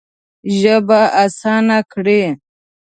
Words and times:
ژبه 0.59 1.01
اسانه 1.23 1.79
کړې. 1.91 2.23